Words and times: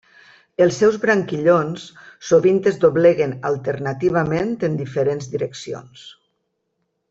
Els 0.65 0.77
seus 0.83 0.95
branquillons 1.03 1.83
sovint 2.29 2.57
es 2.73 2.81
dobleguen 2.85 3.37
alternativament 3.53 4.51
en 4.71 4.81
diferents 4.83 5.31
direccions. 5.37 6.11